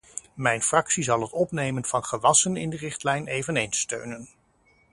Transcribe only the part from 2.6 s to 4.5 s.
de richtlijn eveneens steunen.